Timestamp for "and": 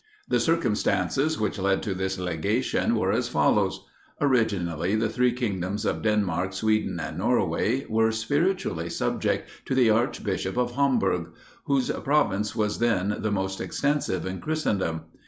6.99-7.19